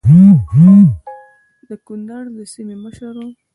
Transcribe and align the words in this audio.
د 1.67 1.69
کنړ 1.87 2.23
د 2.37 2.39
سیمې 2.53 2.75
مشر 2.83 3.13
وو. 3.21 3.29